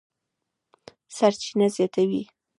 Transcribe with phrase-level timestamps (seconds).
[1.15, 2.23] سرچینه زیاتوي